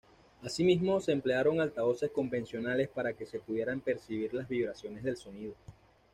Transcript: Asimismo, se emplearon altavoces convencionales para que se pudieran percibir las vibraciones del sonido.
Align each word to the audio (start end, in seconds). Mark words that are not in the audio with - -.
Asimismo, 0.41 0.99
se 0.99 1.11
emplearon 1.11 1.61
altavoces 1.61 2.09
convencionales 2.09 2.87
para 2.87 3.13
que 3.13 3.27
se 3.27 3.37
pudieran 3.37 3.81
percibir 3.81 4.33
las 4.33 4.47
vibraciones 4.49 5.03
del 5.03 5.15
sonido. 5.15 5.53